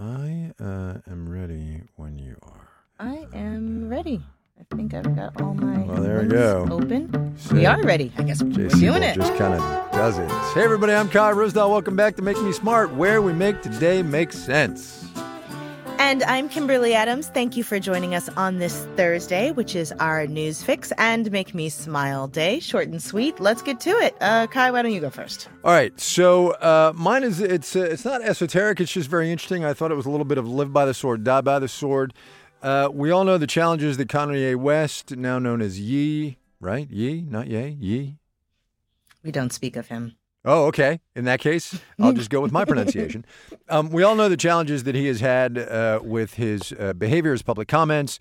[0.00, 2.68] I uh, am ready when you are.
[2.98, 4.22] I am ready.
[4.58, 6.66] I think I've got all my Well, there we go.
[6.70, 7.34] open.
[7.36, 8.10] So, we are ready.
[8.16, 9.14] I guess we're Jay doing it.
[9.14, 9.60] just kind of
[9.92, 10.30] does it.
[10.54, 11.68] Hey, everybody, I'm Kai Ryssdal.
[11.68, 15.09] Welcome back to Make Me Smart, where we make today make sense.
[16.10, 17.28] And I'm Kimberly Adams.
[17.28, 21.54] Thank you for joining us on this Thursday, which is our news fix and make
[21.54, 22.58] me smile day.
[22.58, 23.38] Short and sweet.
[23.38, 24.16] Let's get to it.
[24.20, 25.48] Uh, Kai, why don't you go first?
[25.62, 28.80] All right, so uh, mine is it's uh, it's not esoteric.
[28.80, 29.64] It's just very interesting.
[29.64, 31.68] I thought it was a little bit of live by the sword, die by the
[31.68, 32.12] sword.
[32.60, 36.90] Uh, we all know the challenges that Kanye West, now known as Ye, right?
[36.90, 38.16] Ye, not Ye, Ye.
[39.22, 40.16] We don't speak of him.
[40.44, 41.00] Oh, okay.
[41.14, 43.24] In that case, I'll just go with my pronunciation.
[43.68, 47.30] Um, we all know the challenges that he has had uh, with his uh, behavior,
[47.30, 48.18] his public comments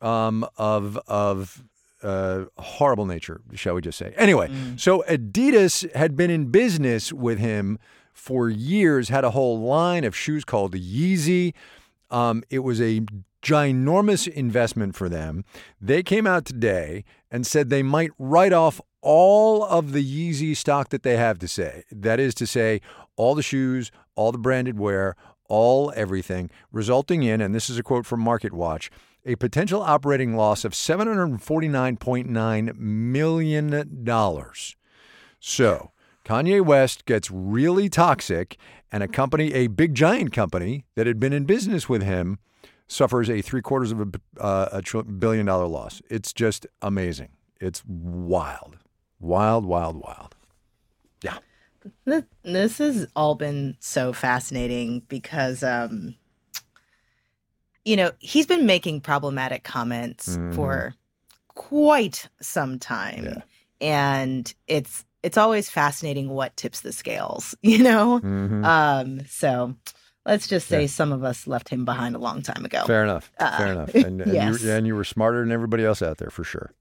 [0.00, 1.62] um, of of
[2.02, 4.12] uh, horrible nature, shall we just say?
[4.16, 7.78] Anyway, so Adidas had been in business with him
[8.12, 11.54] for years, had a whole line of shoes called Yeezy.
[12.10, 13.02] Um, it was a
[13.40, 15.44] ginormous investment for them.
[15.80, 20.88] They came out today and said they might write off all of the Yeezy stock
[20.90, 21.84] that they have to say.
[21.90, 22.80] That is to say,
[23.16, 25.16] all the shoes, all the branded wear,
[25.48, 28.88] all everything, resulting in, and this is a quote from MarketWatch,
[29.26, 34.04] a potential operating loss of $749.9 million.
[35.40, 35.90] So,
[36.24, 38.56] Kanye West gets really toxic,
[38.90, 42.38] and a company, a big giant company that had been in business with him,
[42.86, 44.06] suffers a three quarters of a,
[44.40, 46.02] uh, a billion dollar loss.
[46.10, 47.30] It's just amazing.
[47.60, 48.78] It's wild,
[49.22, 50.34] wild, wild, wild.
[51.22, 51.38] Yeah.
[52.44, 56.14] This has all been so fascinating because, um,
[57.84, 60.54] you know, he's been making problematic comments Mhm.
[60.54, 60.94] for
[61.54, 63.42] quite some time, Yeah.
[63.80, 68.18] and it's it's always fascinating what tips the scales, you know.
[68.20, 68.64] Mhm.
[68.64, 69.76] Um, so
[70.26, 70.86] let's just say Yeah.
[70.88, 72.84] some of us left him behind a long time ago.
[72.86, 73.30] Fair enough.
[73.38, 73.90] Uh, Fair enough.
[73.94, 74.62] And, and, yes.
[74.62, 76.72] you, and you were smarter than everybody else out there for sure.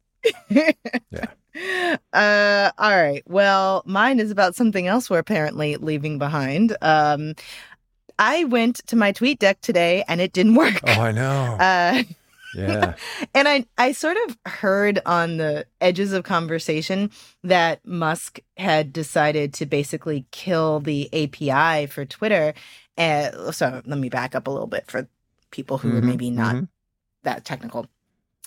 [1.56, 3.24] Uh, all right.
[3.28, 6.76] Well, mine is about something else we're apparently leaving behind.
[6.82, 7.36] Um,
[8.20, 10.80] I went to my TweetDeck today and it didn't work.
[10.86, 11.58] Oh, I know.
[11.60, 12.04] Uh,
[12.56, 12.96] yeah.
[13.34, 17.12] and I, I sort of heard on the edges of conversation
[17.44, 22.54] that Musk had decided to basically kill the API for Twitter.
[22.98, 25.08] Uh, so let me back up a little bit for
[25.50, 26.68] people who are Mhm, maybe not mhm.
[27.24, 27.88] that technical.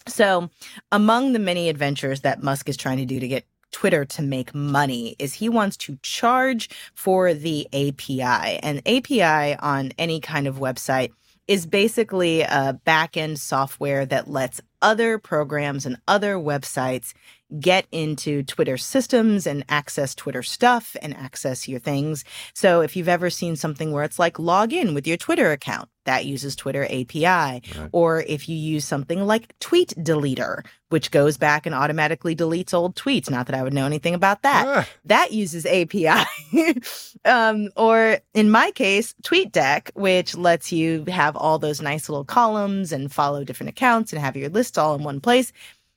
[0.06, 0.50] So,
[0.92, 4.54] among the many adventures that Musk is trying to do to get Twitter to make
[4.54, 8.58] money is he wants to charge for the API.
[8.62, 11.10] And API on any kind of website
[11.48, 17.12] is basically a backend software that lets other programs and other websites
[17.60, 22.24] get into Twitter systems and access Twitter stuff and access your things.
[22.54, 25.88] So if you've ever seen something where it's like log in with your Twitter account,
[26.04, 27.62] that uses Twitter API.
[27.92, 32.94] Or if you use something like Tweet Deleter, which goes back and automatically deletes old
[32.94, 33.30] tweets.
[33.30, 36.24] Not that I would know anything about that Ah, that uses API.
[37.24, 42.92] um, or in my case, TweetDeck, which lets you have all those nice little columns
[42.92, 45.52] and follow different accounts and have your list all in one place,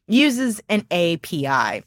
[0.07, 1.84] uses an API.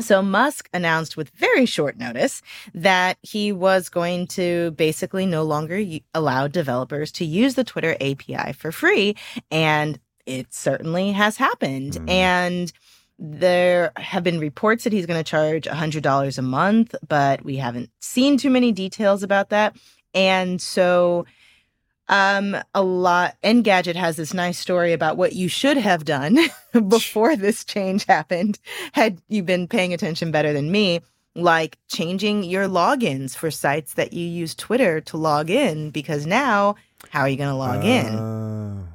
[0.00, 2.42] So Musk announced with very short notice
[2.74, 5.80] that he was going to basically no longer
[6.12, 9.14] allow developers to use the Twitter API for free.
[9.52, 11.92] And it certainly has happened.
[11.92, 12.10] Mm.
[12.10, 12.72] And
[13.18, 17.90] there have been reports that he's going to charge $100 a month, but we haven't
[18.00, 19.76] seen too many details about that.
[20.12, 21.24] And so
[22.08, 26.38] um a lot Engadget has this nice story about what you should have done
[26.88, 28.58] before this change happened
[28.92, 31.00] had you been paying attention better than me
[31.34, 36.76] like changing your logins for sites that you use Twitter to log in because now
[37.10, 38.86] how are you going to log in oh.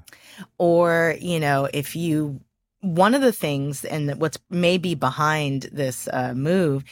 [0.57, 2.39] or you know if you
[2.81, 6.83] one of the things and what's maybe behind this uh, move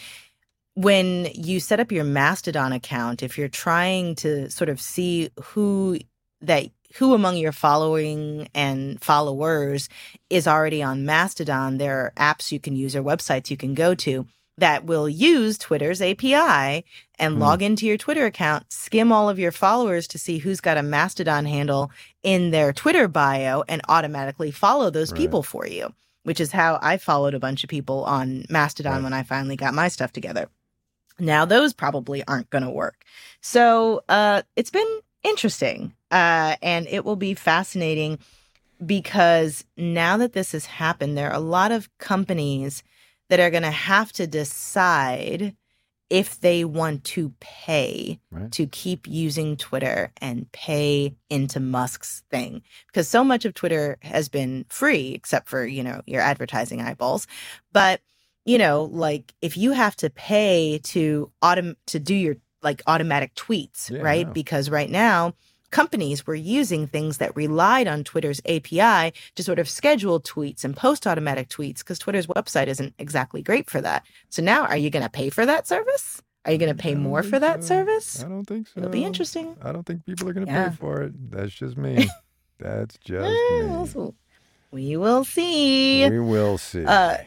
[0.77, 5.97] when you set up your mastodon account if you're trying to sort of see who
[6.41, 6.67] that
[6.97, 9.89] who among your following and followers
[10.29, 13.95] is already on mastodon there are apps you can use or websites you can go
[13.95, 14.27] to
[14.59, 16.35] that will use twitter's api
[17.17, 17.39] and Hmm.
[17.39, 20.83] log into your twitter account skim all of your followers to see who's got a
[20.83, 21.89] mastodon handle
[22.21, 25.17] in their Twitter bio and automatically follow those Right.
[25.21, 25.93] people for you,
[26.23, 29.03] which is how I followed a bunch of people on Mastodon Right.
[29.03, 30.49] when I finally got my stuff together.
[31.19, 33.03] Now those probably aren't going to work.
[33.41, 38.19] So uh, it's been interesting, uh, and it will be fascinating
[38.85, 42.83] because now that this has happened, there are a lot of companies
[43.29, 45.55] that are going to have to decide
[46.09, 48.51] if they want to pay Right.
[48.53, 52.61] to keep using Twitter and pay into Musk's thing.
[52.87, 57.27] Because so much of Twitter has been free, except for, you know, your advertising eyeballs.
[57.73, 57.99] But,
[58.47, 63.35] you know, like if you have to pay to autom- to do your like automatic
[63.35, 64.33] tweets, Yeah, right?
[64.33, 65.33] Because right now
[65.69, 70.75] companies were using things that relied on Twitter's API to sort of schedule tweets and
[70.75, 74.05] post automatic tweets because Twitter's website isn't exactly great for that.
[74.29, 76.21] So now are you going to pay for that service?
[76.45, 77.67] Are you going to pay more for that so.
[77.67, 78.23] service?
[78.23, 78.79] I don't think so.
[78.79, 79.57] It'll be interesting.
[79.61, 80.69] I don't think people are going to Yeah.
[80.69, 81.31] pay for it.
[81.31, 82.07] That's just me.
[82.59, 84.13] That's just me.
[84.71, 86.09] We will see.
[86.09, 86.85] We will see.
[86.85, 87.17] Uh,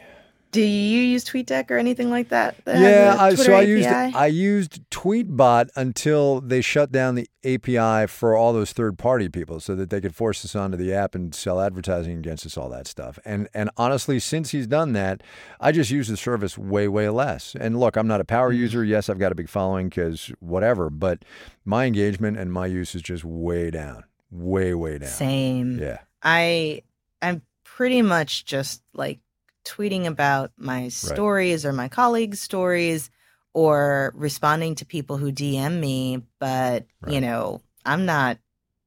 [0.51, 2.55] Do you use TweetDeck or anything like that?
[2.65, 8.07] that yeah, I, so I used I used Tweetbot until they shut down the API
[8.07, 11.15] for all those third party people, so that they could force us onto the app
[11.15, 13.17] and sell advertising against us, all that stuff.
[13.23, 15.23] And and honestly, since he's done that,
[15.59, 17.55] I just use the service way way less.
[17.59, 18.61] And look, I'm not a power Mm-hmm.
[18.61, 18.83] user.
[18.83, 21.23] Yes, I've got a big following because whatever, but
[21.63, 25.09] my engagement and my use is just way down, way way down.
[25.09, 25.79] Same.
[25.79, 25.99] Yeah.
[26.23, 26.81] I
[27.21, 29.19] I'm pretty much just like
[29.65, 33.09] tweeting about my stories or my colleagues' stories
[33.53, 38.37] or responding to people who DM me, but you know, I'm not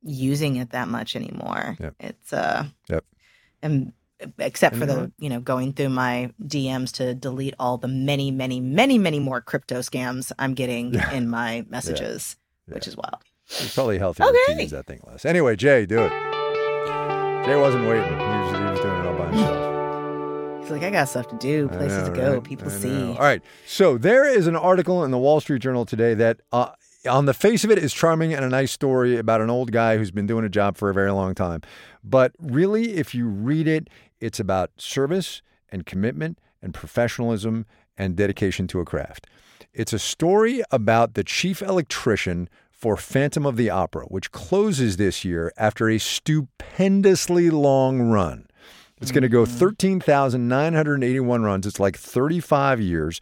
[0.03, 1.77] using it that much anymore.
[1.81, 1.95] Yep.
[2.01, 3.05] It's uh Yep.
[3.63, 3.93] and
[4.39, 8.61] except for the you know going through my DMs to delete all the many many
[8.61, 11.11] many many more crypto scams I'm getting Yeah.
[11.13, 12.37] in my messages,
[12.69, 12.75] Yeah.
[12.75, 13.17] which is wild.
[13.49, 14.63] It's probably healthier to Okay.
[14.63, 15.25] use that thing less.
[15.27, 16.11] Anyway, Jay, do it.
[17.45, 18.09] Jay wasn't waiting.
[18.09, 19.74] He was, he was doing it all by himself.
[20.65, 22.43] He's like, I got stuff to do, places know, to go, right?
[22.43, 22.89] people I to see.
[22.89, 23.13] know.
[23.13, 23.43] All right.
[23.67, 26.71] So there is an article in the Wall Street Journal today that, uh,
[27.07, 29.99] on the face of it, is charming and a nice story about an old guy
[29.99, 31.61] who's been doing a job for a very long time.
[32.03, 33.91] But really, if you read it,
[34.21, 37.67] it's about service and commitment and professionalism
[37.99, 39.27] and dedication to a craft.
[39.75, 45.27] It's a story about the chief electrician for Phantom of the Opera, which closes this
[45.27, 48.47] year after a stupendously long run.
[49.01, 49.59] It's going to go mm-hmm.
[49.59, 51.67] 13,981 runs.
[51.67, 53.21] It's like 35 years.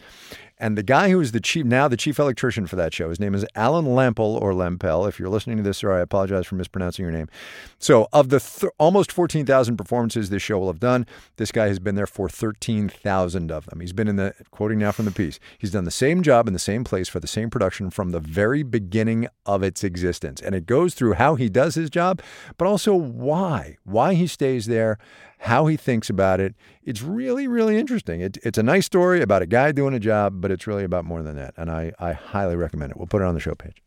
[0.63, 3.19] And the guy who is the chief, now the chief electrician for that show, his
[3.19, 5.09] name is Alan Lempel or Lempel.
[5.09, 7.27] If you're listening to this, sir, I apologize for mispronouncing your name.
[7.81, 11.05] So, of the th- almost 14,000 performances this show will have done,
[11.37, 13.81] this guy has been there for 13,000 of them.
[13.81, 16.53] He's been in the, quoting now from the piece, he's done the same job in
[16.53, 20.41] the same place for the same production from the very beginning of its existence.
[20.41, 22.23] And it goes through how he does his job,
[22.57, 24.97] but also why, why he stays there,
[25.43, 26.55] how he thinks about it.
[26.85, 28.21] It's really, really interesting.
[28.21, 31.05] It, it's a nice story about a guy doing a job, but it's really about
[31.05, 31.55] more than that.
[31.57, 32.97] And I, I highly recommend it.
[32.97, 33.83] We'll put it on the show page.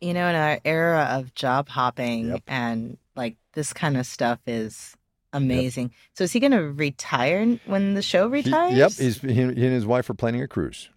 [0.00, 2.42] You know, in our era of job hopping Yep.
[2.46, 4.96] and like this kind of stuff is
[5.32, 5.92] amazing.
[6.14, 8.74] So is he going to retire when the show He- retires?
[8.74, 8.92] yep.
[8.92, 10.88] He's, he, he and his wife are planning a cruise.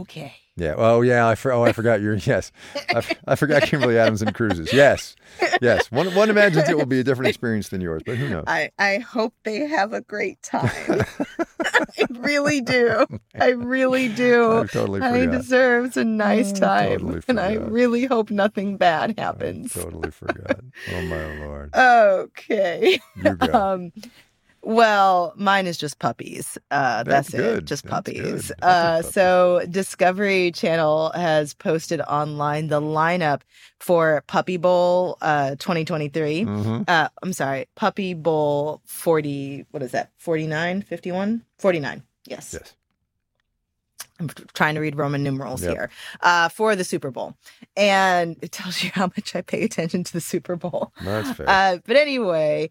[0.00, 0.34] Okay.
[0.56, 0.74] Yeah.
[0.76, 1.28] Oh, yeah.
[1.28, 2.00] I for, oh, I forgot.
[2.00, 2.50] You're yes.
[3.26, 4.72] I forgot Kimberly Adams and cruises.
[4.72, 5.14] Yes.
[5.62, 5.90] Yes.
[5.92, 8.44] One one imagines it will be a different experience than yours, but who knows?
[8.48, 10.70] I, I hope they have a great time.
[11.60, 13.06] I really do.
[13.38, 14.58] I really do.
[14.58, 15.30] I totally I forgot.
[15.38, 16.98] deserves a nice I time.
[17.00, 19.72] totally and I really hope nothing bad I happens.
[19.74, 20.60] totally forgot.
[20.92, 21.70] Oh my lord.
[21.74, 23.00] Okay.
[23.16, 23.52] You go.
[23.52, 23.92] Um,
[24.62, 26.58] well, mine is just puppies.
[26.70, 28.52] Uh, That's that's, it, just That's puppies.
[28.62, 33.42] Uh, so Discovery Channel has posted online the lineup
[33.78, 36.42] for Puppy Bowl uh, 2023.
[36.44, 39.66] hmm Uh, I'm sorry, Puppy Bowl 40.
[39.70, 40.10] What is that?
[40.18, 42.02] 49, 51, 49.
[42.26, 42.50] Yes.
[42.52, 42.74] Yes.
[44.20, 45.70] I'm trying to read Roman numerals Yep.
[45.70, 45.90] here
[46.22, 47.36] uh, for the Super Bowl,
[47.76, 50.92] and it tells you how much I pay attention to the Super Bowl.
[51.00, 51.48] That's fair.
[51.48, 52.70] Uh, but anyway,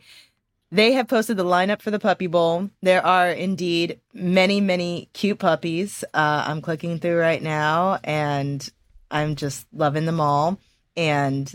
[0.71, 2.69] they have posted the lineup for the Puppy Bowl.
[2.81, 6.03] There are indeed many, many cute puppies.
[6.13, 8.67] Uh, I'm clicking through right now, and
[9.09, 10.59] I'm just loving them all.
[10.95, 11.53] And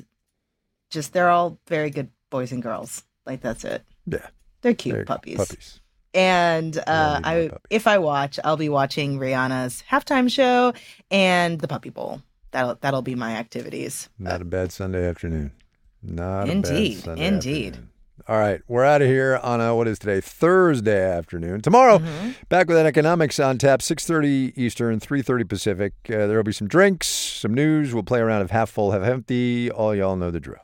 [0.90, 3.02] just they're all very good boys and girls.
[3.26, 3.84] Like that's it.
[4.06, 4.26] yeah.
[4.62, 5.04] They're cute go.
[5.04, 5.36] puppies.
[5.38, 5.80] Puppies.
[6.14, 7.62] And uh, I, puppy.
[7.70, 10.72] if I watch, I'll be watching Rihanna's halftime show
[11.10, 12.22] and the Puppy Bowl.
[12.52, 14.08] That'll that'll be my activities.
[14.18, 15.52] Not a bad Sunday afternoon.
[16.02, 17.66] Not Indeed, a bad Sunday indeed.
[17.74, 17.88] afternoon.
[18.28, 21.60] All right, we're out of here on uh, what is today Thursday afternoon.
[21.60, 22.34] Tomorrow, Mhm.
[22.48, 25.92] back with an economics on tap, six thirty Eastern, three thirty Pacific.
[26.08, 27.92] Uh, there will be some drinks, some news.
[27.92, 29.70] We'll play around of half full, half empty.
[29.70, 30.58] All y'all know the drill.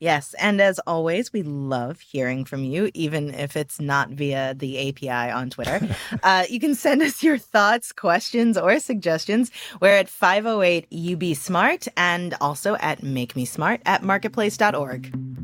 [0.00, 4.88] Yes, and as always, we love hearing from you, even if it's not via the
[4.90, 5.80] API on Twitter.
[6.22, 9.50] uh, you can send us your thoughts, questions, or suggestions.
[9.80, 15.43] We're at 508 UB Smart and also at Make Me Smart at marketplace.org.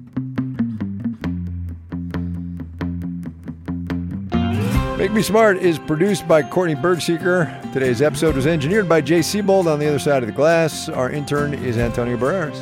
[5.01, 7.73] Make Me Smart is produced by Courtney Bergsieker.
[7.73, 10.91] Today's episode was engineered by Jay Siebold on the other side of the glass.
[10.91, 12.61] Our intern is Antonio Barreras.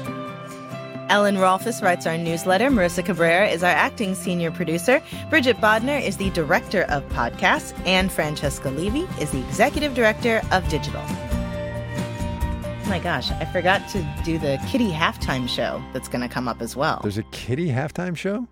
[1.09, 2.71] Ellen Rolfes writes our newsletter.
[2.71, 5.03] Marissa Cabrera is our acting senior producer.
[5.31, 7.77] Bridget Bodner is the director of podcasts.
[7.85, 11.03] And Francesca Levy is the executive director of digital.
[11.09, 16.47] Oh my gosh, I forgot to do the kitty halftime show that's going to come
[16.47, 17.01] up as well.
[17.03, 18.47] There's a kitty halftime show?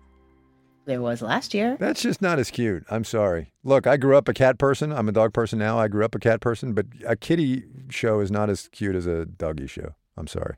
[0.87, 1.75] There was last year.
[1.81, 2.85] That's just not as cute.
[2.89, 3.51] I'm sorry.
[3.65, 4.93] Look, I grew up a cat person.
[4.93, 5.77] I'm a dog person now.
[5.77, 9.05] I grew up a cat person, but a kitty show is not as cute as
[9.05, 9.95] a doggy show.
[10.15, 10.55] I'm sorry.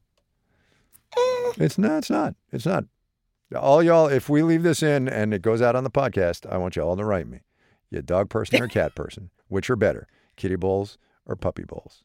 [1.18, 1.52] Eh.
[1.58, 1.98] It's not.
[1.98, 2.36] It's not.
[2.52, 2.86] It's not.
[3.60, 6.58] All y'all, if we leave this in and it goes out on the podcast, I
[6.58, 7.40] want you all to write me.
[7.90, 9.32] You a dog person or a cat person?
[9.48, 12.04] Which are better, kitty bowls or puppy bowls?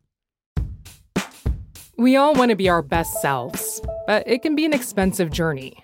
[1.99, 5.84] We all want to be our best selves, but it can be an expensive journey.